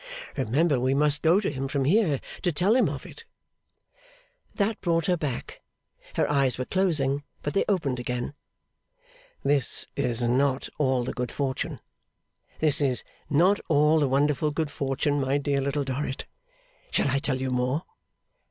[0.35, 3.23] Remember we must go to him from here, to tell him of it!'
[4.55, 5.61] That brought her back.
[6.15, 8.33] Her eyes were closing, but they opened again.
[9.43, 11.81] 'This is not all the good fortune.
[12.61, 16.25] This is not all the wonderful good fortune, my dear Little Dorrit.
[16.89, 17.83] Shall I tell you more?